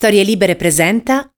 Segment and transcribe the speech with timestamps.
[0.00, 1.30] Storie Libere presenta.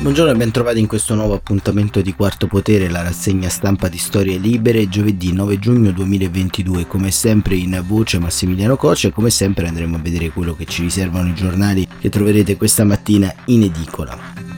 [0.00, 3.98] Buongiorno e ben trovati in questo nuovo appuntamento di Quarto Potere, la rassegna stampa di
[3.98, 6.88] Storie Libere, giovedì 9 giugno 2022.
[6.88, 10.82] Come sempre in voce Massimiliano Coce e come sempre andremo a vedere quello che ci
[10.82, 14.55] riservano i giornali che troverete questa mattina in edicola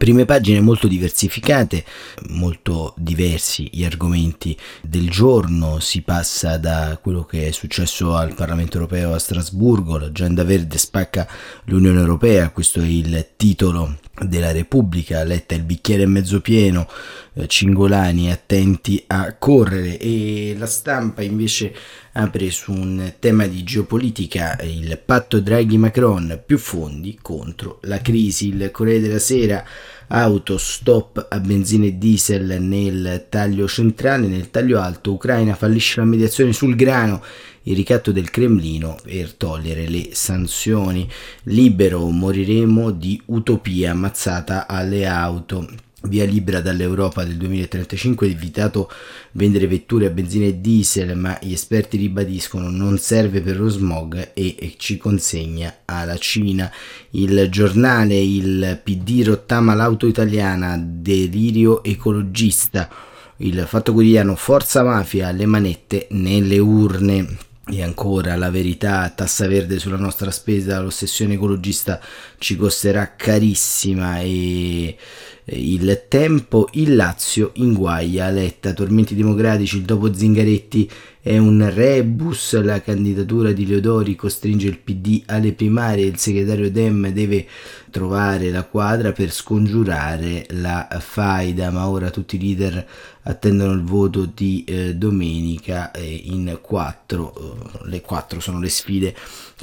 [0.00, 1.84] prime pagine molto diversificate,
[2.28, 8.78] molto diversi gli argomenti del giorno, si passa da quello che è successo al Parlamento
[8.78, 11.28] europeo a Strasburgo, l'agenda verde spacca
[11.64, 16.88] l'Unione Europea, questo è il titolo della Repubblica, letta il bicchiere mezzo pieno,
[17.34, 21.74] eh, Cingolani attenti a correre e la stampa invece
[22.12, 28.70] apre su un tema di geopolitica, il patto Draghi-Macron, più fondi contro la crisi, il
[28.70, 29.64] Corriere della Sera
[30.12, 36.06] auto stop a benzina e diesel nel taglio centrale, nel taglio alto Ucraina fallisce la
[36.06, 37.22] mediazione sul grano
[37.64, 41.08] il ricatto del Cremlino per togliere le sanzioni.
[41.44, 45.68] Libero moriremo di utopia ammazzata alle auto.
[46.04, 48.90] Via libera dall'Europa del 2035 è invitato
[49.32, 54.30] vendere vetture a benzina e diesel, ma gli esperti ribadiscono non serve per lo smog
[54.32, 56.72] e ci consegna alla Cina.
[57.10, 62.88] Il giornale, il PD rottama l'auto italiana, delirio ecologista.
[63.36, 67.49] Il fatto quotidiano Forza Mafia, le manette nelle urne.
[67.66, 72.00] E ancora la verità, tassa verde sulla nostra spesa, l'ossessione ecologista
[72.38, 74.96] ci costerà carissima e
[75.44, 80.90] il tempo, il Lazio inguaglia Letta, tormenti democratici, il dopo Zingaretti
[81.22, 87.10] è un rebus, la candidatura di Leodori costringe il PD alle primarie, il segretario Dem
[87.10, 87.46] deve
[87.90, 92.86] trovare la quadra per scongiurare la faida, ma ora tutti i leader
[93.24, 99.14] attendono il voto di eh, domenica eh, in quattro, eh, le quattro sono le sfide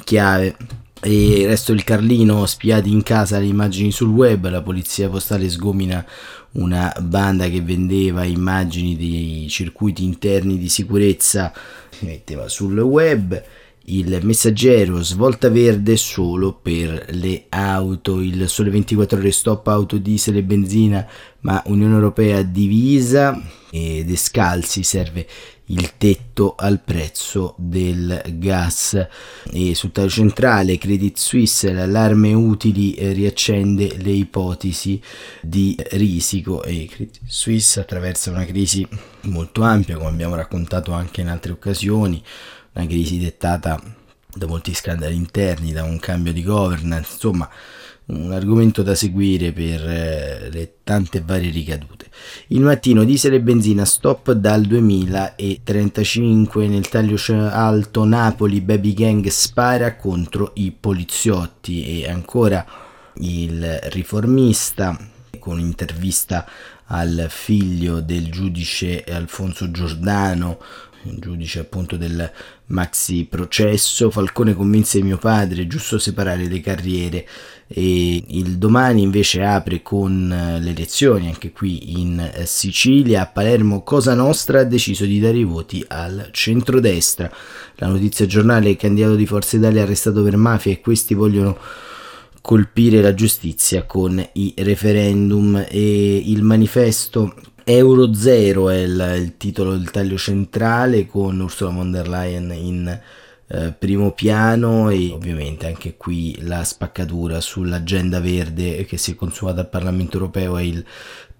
[0.04, 0.56] chiave.
[1.00, 5.48] E il resto del Carlino spiati in casa le immagini sul web, la polizia postale
[5.48, 6.04] sgomina
[6.52, 11.52] una banda che vendeva immagini dei circuiti interni di sicurezza,
[11.90, 13.42] si metteva sul web,
[13.90, 20.36] il messaggero svolta verde solo per le auto, il sole 24 ore stop auto diesel
[20.36, 21.06] e benzina,
[21.40, 23.40] ma Unione Europea divisa
[23.70, 25.26] e descalzi serve
[25.68, 29.06] il tetto al prezzo del gas.
[29.50, 35.00] E sul taglio centrale Credit Suisse l'allarme utili eh, riaccende le ipotesi
[35.40, 38.86] di risico e Credit Suisse attraversa una crisi
[39.22, 42.22] molto ampia come abbiamo raccontato anche in altre occasioni
[42.72, 43.80] una crisi dettata
[44.32, 47.48] da molti scandali interni da un cambio di governance insomma
[48.08, 52.06] un argomento da seguire per eh, le tante varie ricadute.
[52.48, 57.16] Il mattino diesel e benzina stop dal 2035 nel taglio
[57.50, 62.66] alto Napoli Baby Gang spara contro i poliziotti e ancora
[63.20, 64.96] il riformista
[65.48, 66.46] con intervista
[66.90, 70.58] al figlio del giudice Alfonso Giordano
[71.18, 72.30] giudice appunto del
[72.66, 74.10] maxi processo.
[74.10, 77.26] Falcone convinse mio padre, giusto separare le carriere
[77.66, 83.22] e il domani invece apre con eh, le elezioni anche qui in eh, Sicilia.
[83.22, 87.30] A Palermo Cosa Nostra ha deciso di dare i voti al centrodestra.
[87.76, 91.58] La notizia giornale, il candidato di Forza Italia arrestato per mafia e questi vogliono
[92.48, 99.72] colpire la giustizia con i referendum e il manifesto Euro Zero è il, il, titolo
[99.72, 103.00] del taglio centrale con Ursula von der Leyen in
[103.48, 109.60] eh, primo piano e ovviamente anche qui la spaccatura sull'agenda verde che si è consumata
[109.60, 110.82] al Parlamento europeo è il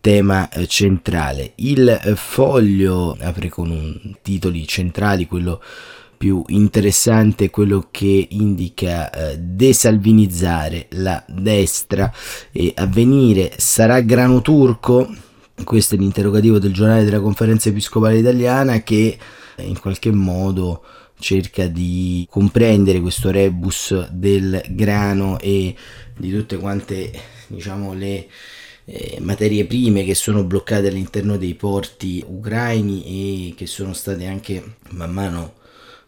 [0.03, 1.53] tema eh, centrale.
[1.55, 5.63] Il eh, foglio apre con un titoli centrali, quello
[6.19, 12.13] più interessante quello che indica eh, desalvinizzare la destra
[12.51, 13.53] e avvenire.
[13.57, 15.09] Sarà grano turco?
[15.65, 19.17] Questo è l'interrogativo del giornale della conferenza episcopale italiana che
[19.57, 20.83] in qualche modo
[21.19, 25.75] cerca di comprendere questo rebus del grano e
[26.17, 27.11] di tutte quante
[27.49, 28.29] diciamo le
[28.85, 34.77] eh, materie prime che sono bloccate all'interno dei porti ucraini e che sono state anche
[34.91, 35.55] man mano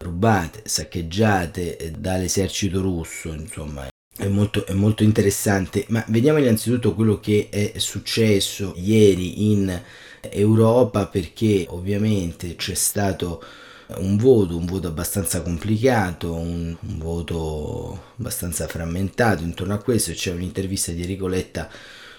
[0.00, 7.48] rubate, saccheggiate dall'esercito russo, insomma è molto, è molto interessante, ma vediamo innanzitutto quello che
[7.50, 9.82] è successo ieri in
[10.20, 13.42] Europa perché ovviamente c'è stato
[13.96, 20.32] un voto, un voto abbastanza complicato, un, un, voto abbastanza frammentato intorno a questo, c'è
[20.32, 21.68] un'intervista di Enrico Letta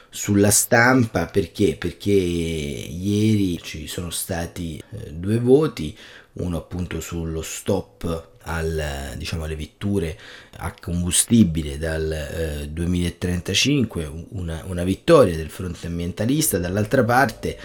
[0.09, 1.77] sulla stampa perché?
[1.77, 5.95] Perché ieri ci sono stati eh, due voti,
[6.33, 10.17] uno appunto sullo stop al, diciamo, alle vetture
[10.57, 17.57] a combustibile dal eh, 2035, una, una vittoria del fronte ambientalista, dall'altra parte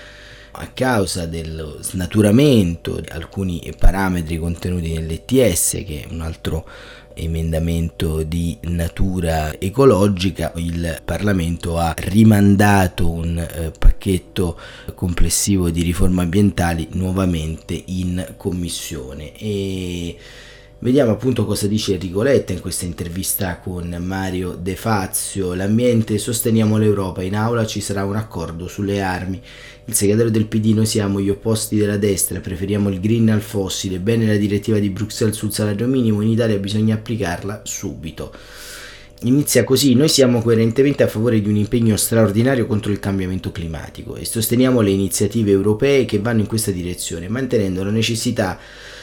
[0.56, 6.66] a causa dello snaturamento di alcuni parametri contenuti nell'ETS, che è un altro
[7.14, 14.58] emendamento di natura ecologica, il Parlamento ha rimandato un eh, pacchetto
[14.94, 19.34] complessivo di riforme ambientali nuovamente in commissione.
[19.36, 20.16] E
[20.78, 25.54] Vediamo appunto cosa dice Enrico Letta in questa intervista con Mario De Fazio.
[25.54, 29.40] L'ambiente sosteniamo l'Europa, in aula ci sarà un accordo sulle armi.
[29.86, 34.00] Il segretario del PD noi siamo gli opposti della destra, preferiamo il green al fossile,
[34.00, 38.34] bene la direttiva di Bruxelles sul salario minimo, in Italia bisogna applicarla subito.
[39.22, 44.14] Inizia così, noi siamo coerentemente a favore di un impegno straordinario contro il cambiamento climatico
[44.14, 48.58] e sosteniamo le iniziative europee che vanno in questa direzione, mantenendo la necessità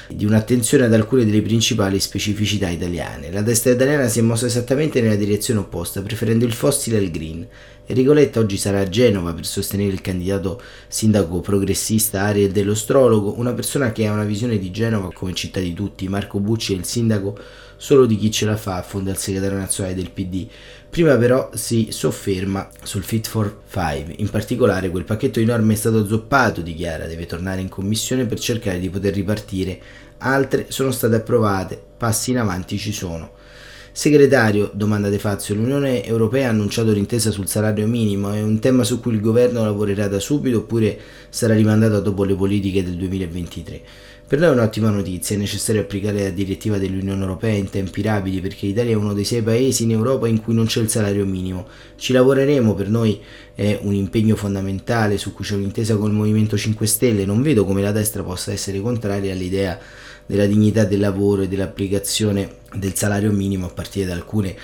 [0.09, 3.31] di un'attenzione ad alcune delle principali specificità italiane.
[3.31, 7.47] La destra italiana si è mossa esattamente nella direzione opposta, preferendo il fossile al green.
[7.85, 13.37] Enrico Letta oggi sarà a Genova per sostenere il candidato sindaco progressista Ariel dello Strologo,
[13.37, 16.07] una persona che ha una visione di Genova come città di tutti.
[16.07, 17.37] Marco Bucci è il sindaco
[17.83, 20.47] solo di chi ce la fa, fonda il segretario nazionale del PD.
[20.89, 25.75] Prima però si sofferma sul Fit for Five, in particolare quel pacchetto di norme è
[25.75, 29.81] stato zoppato, dichiara, deve tornare in commissione per cercare di poter ripartire,
[30.19, 33.31] altre sono state approvate, passi in avanti ci sono.
[33.91, 38.85] Segretario, domanda De Fazio, l'Unione Europea ha annunciato l'intesa sul salario minimo, è un tema
[38.85, 40.97] su cui il governo lavorerà da subito oppure
[41.27, 43.81] sarà rimandato dopo le politiche del 2023?
[44.33, 48.41] Per noi è un'ottima notizia, è necessario applicare la direttiva dell'Unione Europea in tempi rapidi
[48.41, 51.23] perché l'Italia è uno dei sei paesi in Europa in cui non c'è il salario
[51.23, 51.67] minimo.
[51.97, 53.21] Ci lavoreremo, per noi
[53.53, 57.63] è un impegno fondamentale su cui c'è un'intesa con il Movimento 5 Stelle, non vedo
[57.63, 59.77] come la destra possa essere contraria all'idea
[60.25, 64.55] della dignità del lavoro e dell'applicazione del salario minimo a partire da alcune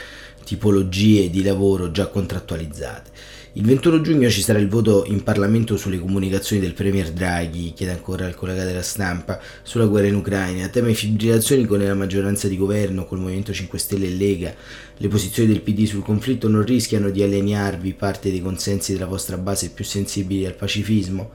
[0.44, 3.12] tipologie di lavoro già contrattualizzate.
[3.60, 7.92] Il 21 giugno ci sarà il voto in Parlamento sulle comunicazioni del Premier Draghi, chiede
[7.92, 10.70] ancora il collega della stampa, sulla guerra in Ucraina.
[10.70, 14.56] Tema fibrillazioni con la maggioranza di governo, col Movimento 5 Stelle e Lega,
[14.96, 19.38] le posizioni del PD sul conflitto non rischiano di alienarvi parte dei consensi della vostra
[19.38, 21.30] base più sensibili al pacifismo?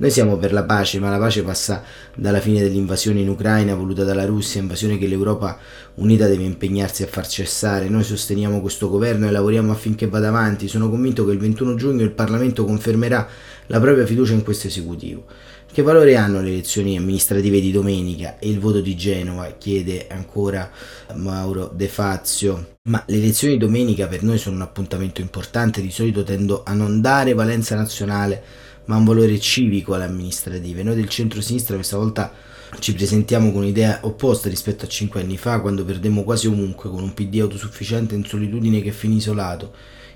[0.00, 1.82] Noi siamo per la pace, ma la pace passa
[2.14, 5.58] dalla fine dell'invasione in Ucraina voluta dalla Russia, invasione che l'Europa
[5.94, 7.88] unita deve impegnarsi a far cessare.
[7.88, 10.68] Noi sosteniamo questo governo e lavoriamo affinché vada avanti.
[10.68, 13.26] Sono convinto che il 21 giugno il Parlamento confermerà
[13.66, 15.24] la propria fiducia in questo esecutivo.
[15.70, 19.52] Che valore hanno le elezioni amministrative di domenica e il voto di Genova?
[19.58, 20.70] chiede ancora
[21.16, 22.76] Mauro De Fazio.
[22.84, 26.72] Ma le elezioni di domenica per noi sono un appuntamento importante, di solito tendo a
[26.72, 30.82] non dare valenza nazionale ma un valore civico alle amministrative.
[30.82, 32.32] Noi del centro-sinistra questa volta
[32.80, 37.02] ci presentiamo con un'idea opposta rispetto a cinque anni fa, quando perdemmo quasi ovunque con
[37.02, 39.72] un PD autosufficiente in solitudine che finì isolato.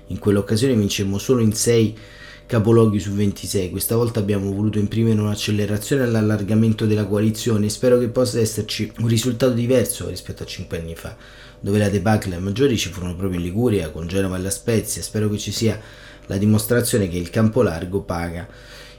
[0.07, 1.97] In quell'occasione vincemmo solo in 6
[2.45, 3.69] capologhi su 26.
[3.69, 9.07] Questa volta abbiamo voluto imprimere un'accelerazione all'allargamento della coalizione e spero che possa esserci un
[9.07, 11.15] risultato diverso rispetto a cinque anni fa,
[11.59, 15.01] dove la debacle maggiori ci furono proprio in Liguria, con Genova e la Spezia.
[15.01, 15.79] Spero che ci sia
[16.27, 18.47] la dimostrazione che il campo largo paga.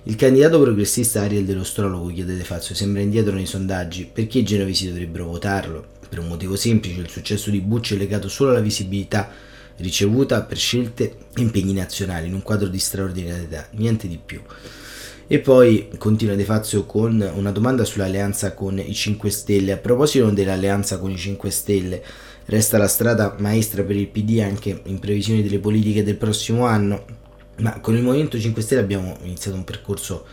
[0.04, 4.44] Il candidato progressista Ariel dello Strologo chiede De Fazio sembra indietro nei sondaggi, perché i
[4.44, 5.92] genovesi dovrebbero votarlo?
[6.08, 9.30] Per un motivo semplice, il successo di Bucci è legato solo alla visibilità
[9.76, 14.40] ricevuta per scelte e impegni nazionali in un quadro di straordinarietà, niente di più.
[15.26, 19.72] E poi continua De Fazio con una domanda sull'alleanza con i 5 Stelle.
[19.72, 22.02] A proposito dell'alleanza con i 5 Stelle,
[22.46, 27.04] Resta la strada maestra per il PD anche in previsione delle politiche del prossimo anno,
[27.58, 30.26] ma con il Movimento 5 Stelle abbiamo iniziato un percorso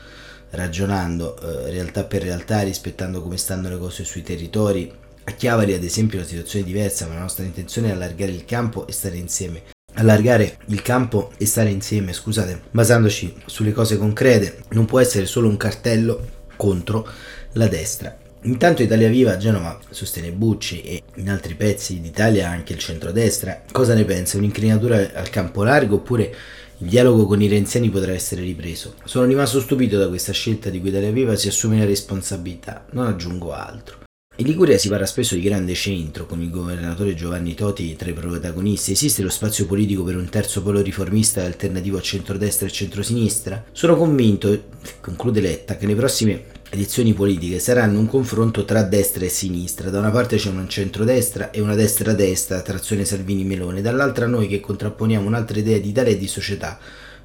[0.49, 4.91] ragionando eh, realtà per realtà, rispettando come stanno le cose sui territori.
[5.23, 8.43] A Chiavari ad esempio la situazione è diversa, ma la nostra intenzione è allargare il
[8.43, 9.61] campo e stare insieme.
[9.95, 15.47] Allargare il campo e stare insieme, scusate, basandoci sulle cose concrete, non può essere solo
[15.47, 17.07] un cartello contro
[17.53, 18.17] la destra.
[18.43, 23.63] Intanto Italia Viva Genova sostiene Bucci e in altri pezzi d'Italia anche il centrodestra.
[23.71, 24.37] Cosa ne pensa?
[24.37, 26.33] Un'incrinatura al campo largo oppure
[26.79, 28.95] il dialogo con i renziani potrà essere ripreso?
[29.03, 33.05] Sono rimasto stupito da questa scelta di cui Italia Viva si assume la responsabilità, non
[33.05, 34.00] aggiungo altro.
[34.37, 38.13] In Liguria si parla spesso di grande centro, con il governatore Giovanni Toti tra i
[38.13, 38.93] protagonisti.
[38.93, 43.65] Esiste lo spazio politico per un terzo polo riformista alternativo a centrodestra e centrosinistra?
[43.73, 44.63] Sono convinto,
[45.01, 49.89] conclude Letta, che nei prossimi elezioni politiche saranno un confronto tra destra e sinistra.
[49.89, 55.27] Da una parte c'è un centrodestra e una destra-destra, trazione Salvini-Melone, dall'altra noi che contrapponiamo
[55.27, 56.79] un'altra idea di Italia e di società,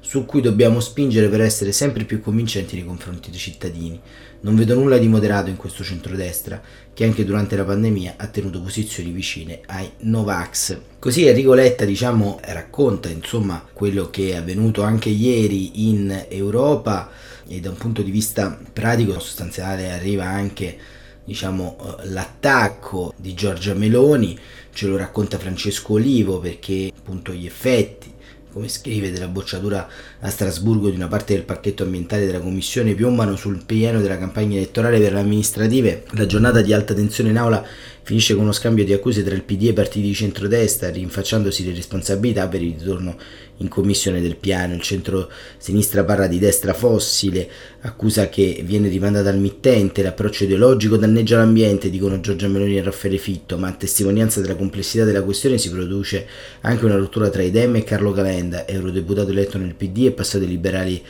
[0.07, 3.99] su cui dobbiamo spingere per essere sempre più convincenti nei confronti dei cittadini.
[4.39, 6.61] Non vedo nulla di moderato in questo centrodestra,
[6.93, 10.79] che anche durante la pandemia ha tenuto posizioni vicine ai Novax.
[10.97, 17.11] Così Enrico Letta, diciamo, racconta insomma quello che è avvenuto anche ieri in Europa
[17.45, 20.77] e da un punto di vista pratico sostanziale arriva anche
[21.25, 24.39] diciamo, eh, l'attacco di Giorgia Meloni,
[24.71, 28.15] ce lo racconta Francesco Olivo perché appunto gli effetti
[28.57, 29.87] come scrive, della bocciatura
[30.19, 34.57] a Strasburgo di una parte del pacchetto ambientale della Commissione piombano sul pieno della campagna
[34.57, 36.05] elettorale per le amministrative.
[36.13, 37.63] La giornata di alta tensione in aula
[38.07, 41.65] finisce con uno scambio di accuse tra il PD e i partiti di centrodestra, rinfacciandosi
[41.65, 43.17] le responsabilità per il ritorno
[43.57, 44.75] in commissione del piano.
[44.75, 47.49] Il centro-sinistra parla di destra fossile,
[47.81, 53.17] accusa che viene rimandata al mittente, l'approccio ideologico danneggia l'ambiente, dicono Giorgia Meloni e Raffaele
[53.17, 56.25] Fitto, ma a testimonianza della complessità della questione si produce
[56.61, 60.49] anche una rottura tra Idem e Carlo Calenda, eurodeputato eletto nel PD e passato ai
[60.49, 61.03] liberali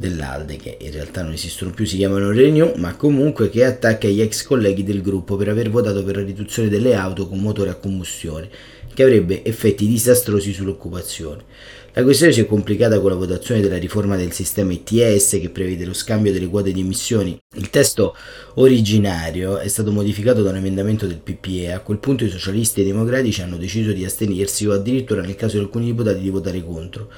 [0.00, 4.22] dell'Alde, che in realtà non esistono più, si chiamano Renew, ma comunque che attacca gli
[4.22, 7.74] ex colleghi del gruppo per aver votato per la riduzione delle auto con motore a
[7.74, 8.48] combustione,
[8.94, 11.44] che avrebbe effetti disastrosi sull'occupazione.
[11.92, 15.84] La questione si è complicata con la votazione della riforma del sistema ITS che prevede
[15.84, 17.38] lo scambio delle quote di emissioni.
[17.56, 18.16] Il testo
[18.54, 21.72] originario è stato modificato da un emendamento del PPE.
[21.72, 25.34] A quel punto i socialisti e i democratici hanno deciso di astenersi o addirittura nel
[25.34, 27.10] caso di alcuni deputati di votare contro.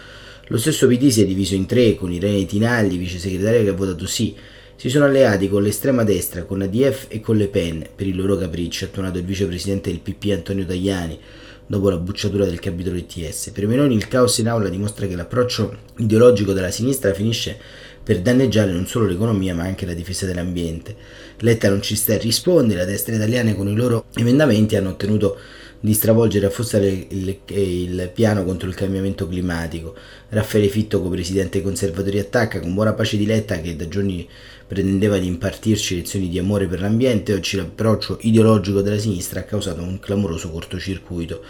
[0.49, 3.75] Lo stesso PD si è diviso in tre, con Irene Tinalli, vice segretaria che ha
[3.75, 4.35] votato sì.
[4.75, 8.37] Si sono alleati con l'estrema destra, con ADF e con Le Pen, per il loro
[8.37, 11.19] capriccio, ha attuato il vicepresidente del PP Antonio Tajani,
[11.67, 13.51] dopo la bucciatura del capitolo ITS.
[13.51, 17.57] Per Meloni il caos in aula dimostra che l'approccio ideologico della sinistra finisce
[18.03, 20.97] per danneggiare non solo l'economia ma anche la difesa dell'ambiente.
[21.39, 25.39] Letta non ci sta a rispondere, la destra italiana con i loro emendamenti hanno ottenuto
[25.85, 29.97] di stravolgere e affossare il, il, piano contro il cambiamento climatico.
[30.29, 34.29] Raffaele Fitto, co-presidente dei conservatori, attacca con buona pace di Letta che da giorni
[34.65, 37.35] pretendeva di impartirci lezioni di amore per l'ambiente.
[37.35, 41.43] Oggi l'approccio ideologico della sinistra ha causato un clamoroso cortocircuito.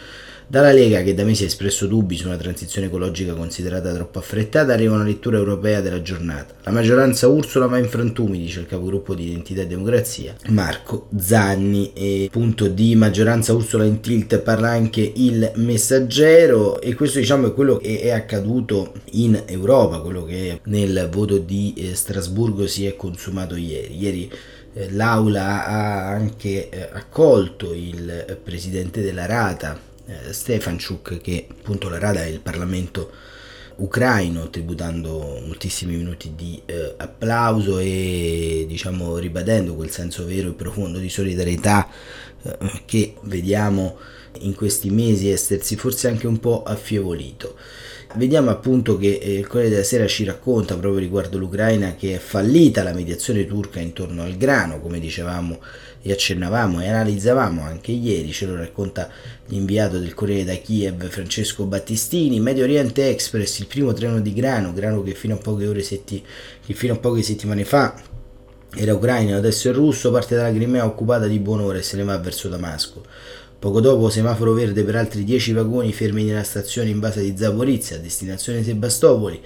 [0.46, 4.72] Dalla Lega, che da mesi ha espresso dubbi su una transizione ecologica considerata troppo affrettata,
[4.72, 6.54] arriva una lettura europea della giornata.
[6.64, 11.92] La maggioranza Ursula va in frantumi, dice il capogruppo di Identità e Democrazia, Marco Zanni.
[11.94, 17.54] E punto di maggioranza Ursula in tilt parla anche il messaggero e questo diciamo è
[17.54, 22.96] quello che è accaduto in Europa, quello che nel voto di eh, Strasburgo si è
[22.96, 23.96] consumato ieri.
[23.98, 24.30] Ieri
[24.74, 31.98] eh, l'Aula ha anche eh, accolto il presidente della Rata, eh, Stefanchuk che appunto la
[31.98, 33.10] Rada è il Parlamento
[33.76, 40.98] ucraino tributando moltissimi minuti di eh, applauso e diciamo ribadendo quel senso vero e profondo
[40.98, 41.88] di solidarietà
[42.42, 43.98] eh, che vediamo
[44.40, 47.56] in questi mesi essersi forse anche un po' affievolito.
[48.14, 52.18] Vediamo appunto che eh, il Corriere della Sera ci racconta proprio riguardo l'Ucraina che è
[52.18, 55.58] fallita la mediazione turca intorno al grano, come dicevamo
[56.02, 59.08] e accennavamo e analizzavamo anche ieri, ce lo racconta
[59.46, 64.72] l'inviato del Corriere da Kiev Francesco Battistini, Medio Oriente Express, il primo treno di grano,
[64.72, 66.22] grano che fino a poche, ore setti,
[66.64, 67.94] che fino a poche settimane fa
[68.74, 72.16] era ucraino, adesso è russo, parte dalla Crimea occupata di buon'ora e se ne va
[72.18, 73.04] verso Damasco.
[73.58, 77.96] Poco dopo semaforo verde per altri 10 vagoni fermi nella stazione in base di Zaporizia
[77.98, 79.40] destinazione Sebastopoli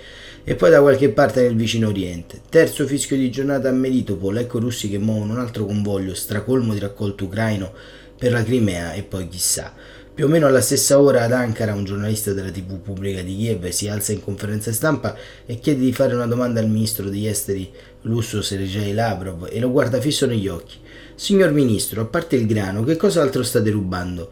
[0.49, 2.41] e poi da qualche parte nel vicino oriente.
[2.49, 6.73] Terzo fischio di giornata a Melitopol, ecco i russi che muovono un altro convoglio stracolmo
[6.73, 7.73] di raccolto ucraino
[8.17, 9.75] per la Crimea e poi chissà.
[10.15, 13.67] Più o meno alla stessa ora ad Ankara un giornalista della TV pubblica di Kiev
[13.71, 17.69] si alza in conferenza stampa e chiede di fare una domanda al ministro degli esteri
[18.03, 20.77] Lusso Sergei Lavrov e lo guarda fisso negli occhi.
[21.17, 24.31] Signor ministro, a parte il grano, che cosa altro state rubando?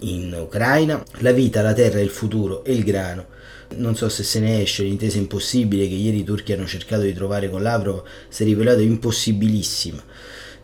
[0.00, 3.36] In Ucraina la vita, la terra, il futuro e il grano.
[3.76, 7.12] Non so se se ne esce, l'intesa impossibile che ieri i turchi hanno cercato di
[7.12, 10.02] trovare con Lavrov si è rivelata impossibilissima.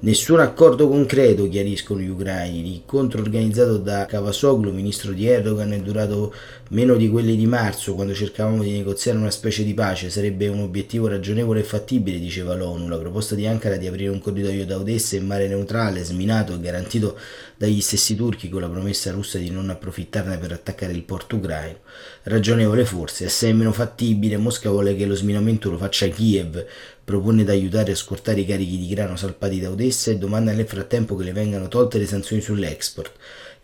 [0.01, 2.63] Nessun accordo concreto, chiariscono gli ucraini.
[2.63, 6.35] L'incontro organizzato da Cavasoglu, ministro di Erdogan, è durato
[6.75, 10.11] meno di quelli di marzo, quando cercavamo di negoziare una specie di pace.
[10.11, 12.89] Sarebbe un obiettivo ragionevole e fattibile, diceva l'ONU.
[12.89, 16.61] La proposta di Ankara di aprire un corridoio da Odessa in mare neutrale, sminato e
[16.61, 17.17] garantito
[17.57, 21.79] dagli stessi turchi con la promessa russa di non approfittarne per attaccare il porto ucraino.
[22.25, 24.37] Ragionevole forse, assai meno fattibile.
[24.37, 26.67] Mosca vuole che lo sminamento lo faccia Kiev,
[27.05, 30.67] propone di aiutare a scortare i carichi di grano salpati da Odessa e domanda nel
[30.67, 33.13] frattempo che le vengano tolte le sanzioni sull'export.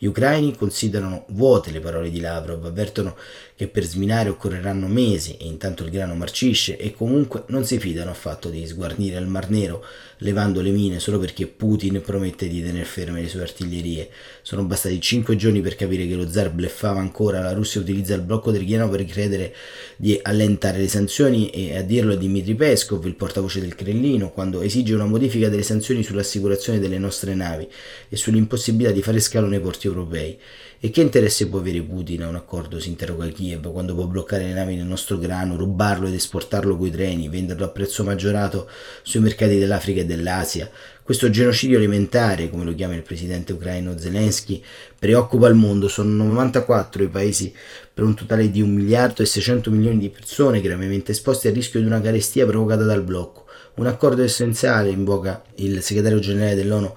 [0.03, 3.19] Gli ucraini considerano vuote le parole di Lavrov, avvertono
[3.61, 8.11] che per sminare occorreranno mesi e intanto il grano marcisce e comunque non si fidano
[8.11, 9.85] affatto di sguarnire il Mar Nero
[10.21, 14.09] levando le mine solo perché Putin promette di tenere ferme le sue artiglierie.
[14.41, 18.23] Sono bastati cinque giorni per capire che lo zar bleffava ancora, la Russia utilizza il
[18.23, 19.55] blocco del grano per credere
[19.97, 24.63] di allentare le sanzioni e a dirlo è Dmitry Peskov, il portavoce del Cremlino, quando
[24.63, 27.69] esige una modifica delle sanzioni sull'assicurazione delle nostre navi
[28.09, 30.39] e sull'impossibilità di fare scalo nei porti europei.
[30.83, 34.45] E che interesse può avere Putin a un accordo, si interroga Kiev, quando può bloccare
[34.45, 38.67] le navi nel nostro grano, rubarlo ed esportarlo coi treni, venderlo a prezzo maggiorato
[39.03, 40.71] sui mercati dell'Africa e dell'Asia?
[41.03, 44.65] Questo genocidio alimentare, come lo chiama il presidente ucraino Zelensky,
[44.99, 45.87] preoccupa il mondo.
[45.87, 47.53] Sono 94 i paesi
[47.93, 51.81] per un totale di 1 miliardo e 600 milioni di persone gravemente esposti al rischio
[51.81, 53.45] di una carestia provocata dal blocco.
[53.75, 56.95] Un accordo essenziale, invoca il segretario generale dell'ONU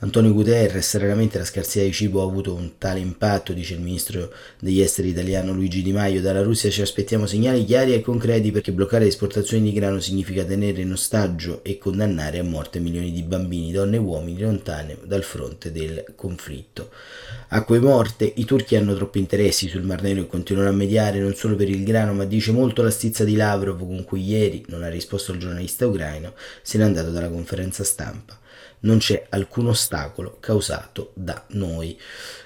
[0.00, 4.32] Antonio Guterres, raramente la scarsità di cibo ha avuto un tale impatto, dice il ministro
[4.60, 6.20] degli esteri italiano Luigi Di Maio.
[6.20, 10.44] Dalla Russia ci aspettiamo segnali chiari e concreti perché bloccare le esportazioni di grano significa
[10.44, 15.24] tenere in ostaggio e condannare a morte milioni di bambini, donne e uomini lontane dal
[15.24, 16.90] fronte del conflitto.
[17.48, 21.18] A quei morte, i turchi hanno troppi interessi sul Mar Nero e continuano a mediare
[21.18, 24.64] non solo per il grano, ma dice molto la stizza di Lavrov con cui ieri,
[24.68, 28.38] non ha risposto il giornalista ucraino, se n'è andato dalla conferenza stampa
[28.80, 31.98] non c'è alcun ostacolo causato da noi.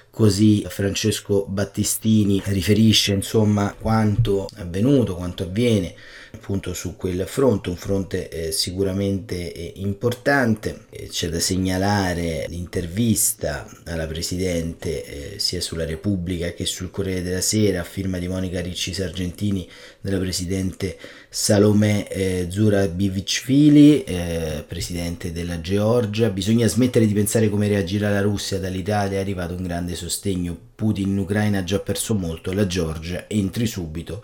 [0.09, 5.95] Così Francesco Battistini riferisce insomma quanto avvenuto, quanto avviene
[6.33, 10.85] appunto su quel fronte, un fronte eh, sicuramente eh, importante.
[11.09, 17.81] C'è da segnalare l'intervista alla Presidente eh, sia sulla Repubblica che sul Corriere della Sera
[17.81, 19.67] a firma di Monica Ricci Sargentini
[19.99, 20.97] della Presidente
[21.35, 26.29] Salome eh, Zurabivicvili, eh, Presidente della Georgia.
[26.29, 30.55] Bisogna smettere di pensare come reagirà la Russia, dall'Italia è arrivato un grande sostegno.
[30.75, 34.23] Putin in Ucraina ha già perso molto, la Georgia entri subito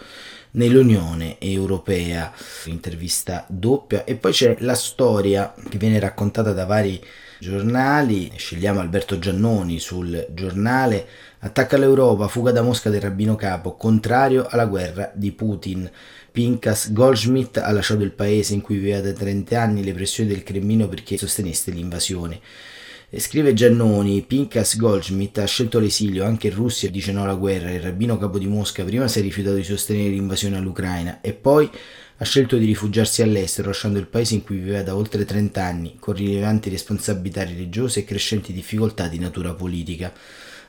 [0.51, 2.31] nell'Unione Europea.
[2.65, 7.03] Intervista doppia e poi c'è la storia che viene raccontata da vari
[7.39, 8.31] giornali.
[8.36, 11.08] Scegliamo Alberto Giannoni sul giornale.
[11.39, 15.89] Attacca l'Europa, fuga da Mosca del rabbino capo, contrario alla guerra di Putin.
[16.31, 20.43] Pinkas Goldschmidt ha lasciato il paese in cui viveva da 30 anni le pressioni del
[20.43, 22.39] Cremlino perché sostenesse l'invasione.
[23.17, 27.72] Scrive Giannoni, Pinkas Goldschmidt ha scelto l'esilio anche in Russia dice no alla guerra.
[27.72, 31.67] Il rabbino capo di Mosca prima si è rifiutato di sostenere l'invasione all'Ucraina e poi
[32.21, 35.95] ha scelto di rifugiarsi all'estero, lasciando il paese in cui viveva da oltre 30 anni,
[35.99, 40.13] con rilevanti responsabilità religiose e crescenti difficoltà di natura politica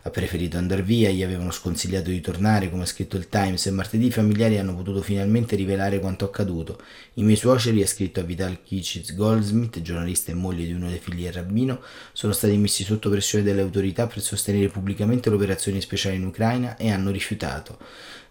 [0.03, 3.71] ha preferito andare via, gli avevano sconsigliato di tornare, come ha scritto il Times, e
[3.71, 6.81] martedì i familiari hanno potuto finalmente rivelare quanto accaduto.
[7.15, 10.99] I miei suoceri, ha scritto a Vital Kichis Goldsmith, giornalista e moglie di uno dei
[10.99, 11.83] figli del rabbino,
[12.13, 16.91] sono stati messi sotto pressione dalle autorità per sostenere pubblicamente l'operazione speciale in Ucraina e
[16.91, 17.79] hanno rifiutato.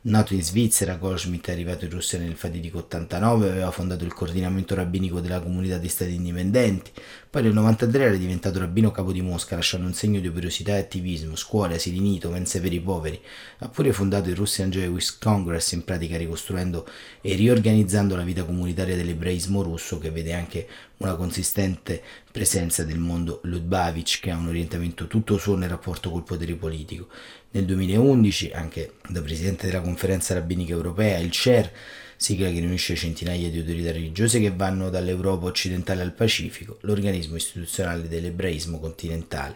[0.02, 4.74] Nato in Svizzera, Goldschmidt è arrivato in Russia nel fatidico 89, aveva fondato il coordinamento
[4.74, 6.90] rabbinico della comunità di stati indipendenti,
[7.32, 10.80] poi nel 93 era diventato rabbino capo di Mosca, lasciando un segno di operosità e
[10.80, 13.22] attivismo, scuole, asili nido, mense per i poveri.
[13.60, 16.88] Ha pure fondato il Russian Jewish Congress, in pratica ricostruendo
[17.22, 23.42] e riorganizzando la vita comunitaria dell'ebraismo russo, che vede anche una consistente presenza del mondo
[23.44, 27.10] Lubavitch, che ha un orientamento tutto suo nel rapporto col potere politico.
[27.52, 31.72] Nel 2011, anche da presidente della conferenza rabbinica europea, il CER,
[32.20, 38.10] sigla che riunisce centinaia di autorità religiose che vanno dall'Europa occidentale al Pacifico, l'organismo istituzionale
[38.10, 39.56] dell'ebraismo continentale.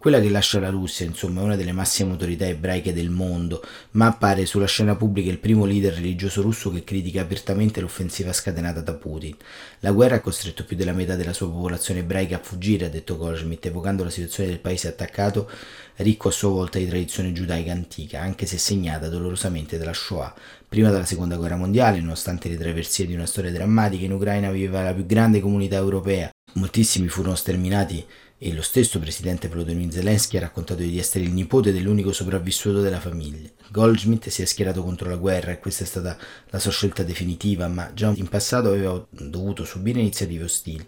[0.00, 4.06] Quella che lascia la Russia, insomma, è una delle massime autorità ebraiche del mondo, ma
[4.06, 8.94] appare sulla scena pubblica il primo leader religioso russo che critica apertamente l'offensiva scatenata da
[8.94, 9.36] Putin.
[9.80, 13.18] La guerra ha costretto più della metà della sua popolazione ebraica a fuggire, ha detto
[13.18, 15.50] Goldschmidt, evocando la situazione del paese attaccato,
[15.96, 20.34] ricco a sua volta di tradizione giudaica antica, anche se segnata dolorosamente dalla Shoah.
[20.66, 24.82] Prima della seconda guerra mondiale, nonostante le traversie di una storia drammatica, in Ucraina viveva
[24.82, 26.30] la più grande comunità europea.
[26.54, 28.04] Moltissimi furono sterminati
[28.42, 32.98] e lo stesso presidente Volodymyr Zelensky ha raccontato di essere il nipote dell'unico sopravvissuto della
[32.98, 33.50] famiglia.
[33.70, 36.16] Goldschmidt si è schierato contro la guerra e questa è stata
[36.48, 40.82] la sua scelta definitiva, ma già in passato aveva dovuto subire iniziative ostili.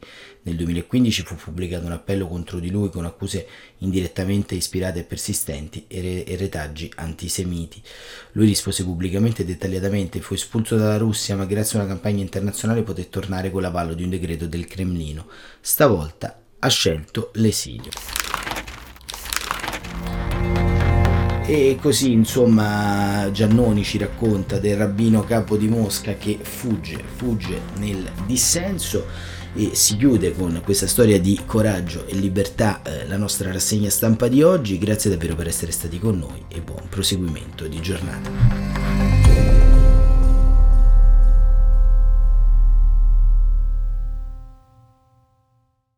[0.44, 3.46] Nel 2015 fu pubblicato un appello contro di lui con accuse
[3.78, 7.82] indirettamente ispirate e persistenti e retaggi antisemiti.
[8.32, 12.82] Lui rispose pubblicamente e dettagliatamente, fu espulso dalla Russia, ma grazie a una campagna internazionale
[12.82, 15.28] poté tornare con l'avallo di un decreto del Cremlino.
[15.60, 17.90] Stavolta ha scelto l'esilio.
[21.44, 28.08] E così insomma Giannoni ci racconta del rabbino capo di Mosca che fugge, fugge nel
[28.26, 29.06] dissenso
[29.54, 34.28] e si chiude con questa storia di coraggio e libertà eh, la nostra rassegna stampa
[34.28, 34.78] di oggi.
[34.78, 38.71] Grazie davvero per essere stati con noi e buon proseguimento di giornata.